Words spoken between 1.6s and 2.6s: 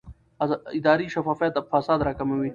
فساد راکموي